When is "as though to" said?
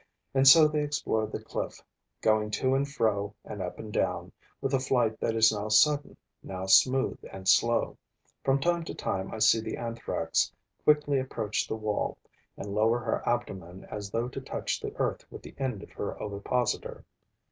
13.91-14.41